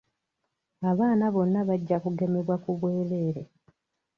Abaana 0.89 1.25
bonna 1.33 1.59
bajja 1.67 1.97
kugemebwa 2.03 2.55
ku 2.63 2.69
bwereere. 2.79 3.43